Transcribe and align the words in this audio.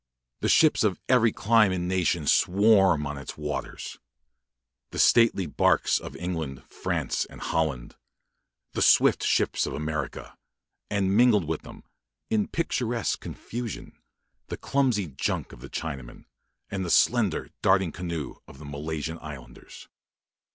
The 0.39 0.49
ships 0.49 0.83
of 0.83 0.99
every 1.07 1.31
clime 1.31 1.71
and 1.71 1.87
nation 1.87 2.25
swarm 2.25 3.05
on 3.05 3.19
its 3.19 3.37
waters 3.37 3.99
the 4.89 4.97
stately 4.97 5.45
barques 5.45 5.99
of 5.99 6.15
England, 6.15 6.63
France, 6.63 7.25
and 7.25 7.39
Holland; 7.39 7.95
the 8.73 8.81
swift 8.81 9.23
ships 9.23 9.67
of 9.67 9.73
America; 9.75 10.35
and 10.89 11.15
mingled 11.15 11.45
with 11.47 11.61
them, 11.61 11.83
in 12.31 12.47
picturesque 12.47 13.19
confusion, 13.19 13.95
the 14.47 14.57
clumsy 14.57 15.05
junk 15.05 15.51
of 15.51 15.59
the 15.61 15.69
Chinaman, 15.69 16.25
and 16.71 16.83
the 16.83 16.89
slender, 16.89 17.51
darting 17.61 17.91
canoe 17.91 18.37
of 18.47 18.57
the 18.57 18.65
Malaysian 18.65 19.19
islanders. 19.21 19.87